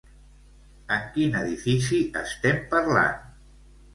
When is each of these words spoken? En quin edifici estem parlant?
En 0.95 1.03
quin 1.17 1.35
edifici 1.41 2.01
estem 2.23 2.57
parlant? 2.75 3.23